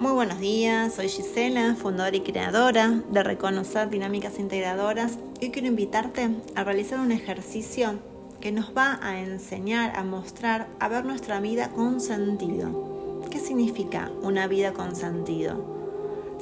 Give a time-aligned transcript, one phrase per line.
[0.00, 6.30] Muy buenos días, soy Gisela, fundadora y creadora de Reconocer Dinámicas Integradoras y quiero invitarte
[6.54, 7.98] a realizar un ejercicio
[8.40, 13.20] que nos va a enseñar, a mostrar, a ver nuestra vida con sentido.
[13.30, 15.66] ¿Qué significa una vida con sentido?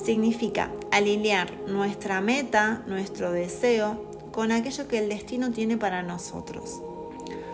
[0.01, 6.81] Significa alinear nuestra meta, nuestro deseo, con aquello que el destino tiene para nosotros.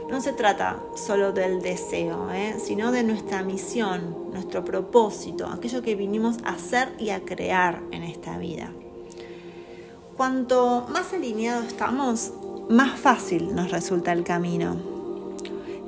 [0.08, 2.56] No se trata solo del deseo, ¿eh?
[2.58, 8.02] sino de nuestra misión, nuestro propósito, aquello que vinimos a hacer y a crear en
[8.02, 8.70] esta vida.
[10.16, 12.32] Cuanto más alineados estamos,
[12.68, 14.76] más fácil nos resulta el camino.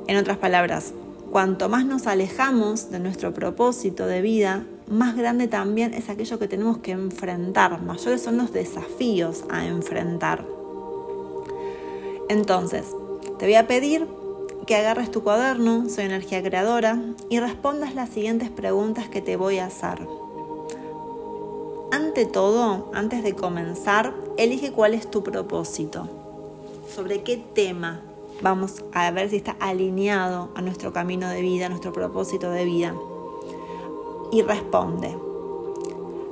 [0.08, 0.92] En otras palabras,
[1.30, 6.48] cuanto más nos alejamos de nuestro propósito de vida, más grande también es aquello que
[6.48, 10.44] tenemos que enfrentar, mayores son los desafíos a enfrentar.
[12.28, 12.86] Entonces,
[13.38, 14.06] te voy a pedir
[14.66, 19.58] que agarres tu cuaderno, soy energía creadora, y respondas las siguientes preguntas que te voy
[19.58, 20.06] a hacer.
[21.92, 26.08] Ante todo, antes de comenzar, elige cuál es tu propósito,
[26.92, 28.00] sobre qué tema
[28.42, 32.64] vamos a ver si está alineado a nuestro camino de vida, a nuestro propósito de
[32.64, 32.94] vida.
[34.32, 35.16] Y responde,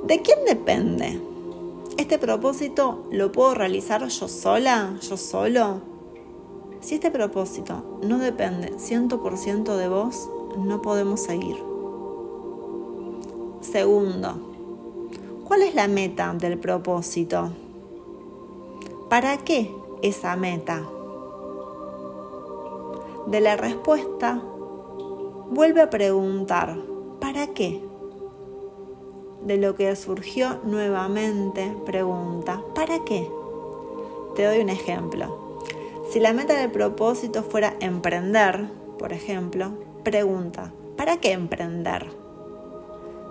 [0.03, 1.19] ¿de quién depende?
[1.97, 5.94] ¿Este propósito lo puedo realizar yo sola, yo solo?
[6.85, 11.57] Si este propósito no depende 100% de vos, no podemos seguir.
[13.61, 14.35] Segundo,
[15.45, 17.49] ¿cuál es la meta del propósito?
[19.09, 20.83] ¿Para qué esa meta?
[23.25, 24.39] De la respuesta,
[25.49, 26.77] vuelve a preguntar,
[27.19, 27.83] ¿para qué?
[29.43, 33.27] De lo que surgió nuevamente, pregunta, ¿para qué?
[34.35, 35.44] Te doy un ejemplo.
[36.15, 39.73] Si la meta del propósito fuera emprender, por ejemplo,
[40.05, 42.09] pregunta, ¿para qué emprender?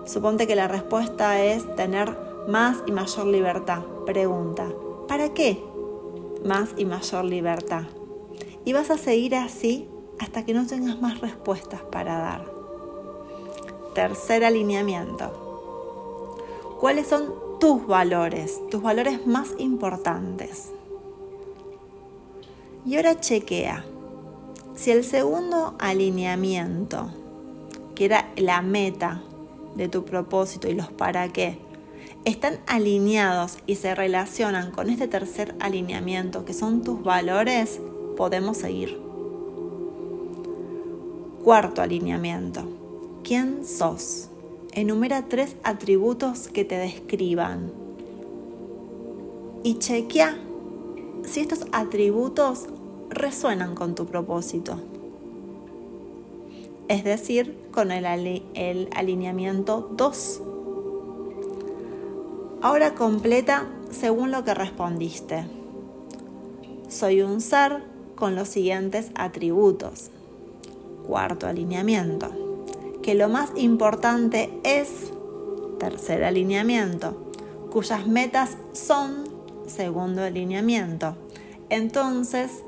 [0.04, 2.14] Suponte que la respuesta es tener
[2.46, 3.80] más y mayor libertad.
[4.04, 4.66] Pregunta,
[5.08, 5.64] ¿para qué
[6.44, 7.84] más y mayor libertad?
[8.66, 9.88] Y vas a seguir así
[10.18, 12.44] hasta que no tengas más respuestas para dar.
[13.94, 16.36] Tercer alineamiento.
[16.80, 20.74] ¿Cuáles son tus valores, tus valores más importantes?
[22.86, 23.84] Y ahora chequea.
[24.74, 27.10] Si el segundo alineamiento,
[27.94, 29.22] que era la meta
[29.74, 31.58] de tu propósito y los para qué,
[32.24, 37.80] están alineados y se relacionan con este tercer alineamiento, que son tus valores,
[38.16, 39.00] podemos seguir.
[41.42, 42.66] Cuarto alineamiento.
[43.22, 44.28] ¿Quién sos?
[44.72, 47.72] Enumera tres atributos que te describan.
[49.62, 50.36] Y chequea
[51.26, 52.66] si estos atributos
[53.10, 54.78] resuenan con tu propósito.
[56.88, 60.42] Es decir, con el, alineamiento 2.
[62.60, 65.46] Ahora completa según lo que respondiste.
[66.88, 67.82] Soy un ser
[68.14, 70.10] con los siguientes atributos.
[71.06, 72.28] Cuarto alineamiento.
[73.02, 75.10] Que lo más importante es,
[75.78, 77.32] tercer alineamiento,
[77.70, 79.33] cuyas metas son,
[79.66, 81.16] segundo alineamiento.
[81.70, 82.62] Entonces,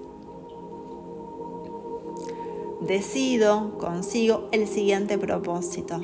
[2.81, 6.01] decido, consigo el siguiente propósito.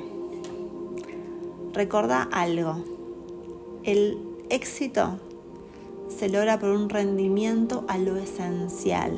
[1.72, 2.76] Recuerda algo,
[3.84, 4.18] el
[4.50, 5.18] éxito
[6.08, 9.16] se logra por un rendimiento a lo esencial.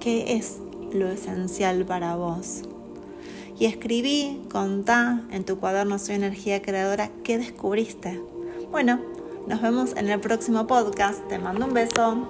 [0.00, 0.58] ¿Qué es
[0.92, 2.62] lo esencial para vos?
[3.58, 8.20] Y escribí, contá en tu cuaderno Soy Energía Creadora qué descubriste.
[8.70, 9.00] Bueno,
[9.48, 11.26] nos vemos en el próximo podcast.
[11.28, 12.28] Te mando un beso.